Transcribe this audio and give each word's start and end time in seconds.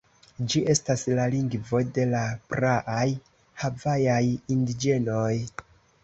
Ĝi 0.51 0.59
estas 0.73 1.01
la 1.17 1.25
lingvo 1.33 1.81
de 1.97 2.05
la 2.13 2.21
praaj 2.53 3.03
havajaj 3.65 4.19
indiĝenoj. 4.55 5.35